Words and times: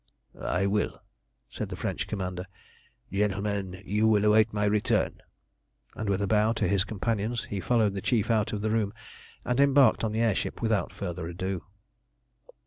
"I 0.41 0.65
will," 0.65 0.99
said 1.47 1.69
the 1.69 1.75
French 1.75 2.07
commander. 2.07 2.47
"Gentlemen, 3.13 3.83
you 3.85 4.07
will 4.07 4.25
await 4.25 4.51
my 4.51 4.65
return"; 4.65 5.19
and 5.95 6.09
with 6.09 6.23
a 6.23 6.27
bow 6.27 6.53
to 6.53 6.67
his 6.67 6.83
companions, 6.83 7.43
he 7.43 7.59
followed 7.59 7.93
the 7.93 8.01
Chief 8.01 8.31
out 8.31 8.51
of 8.51 8.63
the 8.63 8.71
room, 8.71 8.93
and 9.45 9.59
embarked 9.59 10.03
on 10.03 10.11
the 10.11 10.21
air 10.21 10.33
ship 10.33 10.59
without 10.59 10.91
further 10.91 11.27
ado. 11.27 11.65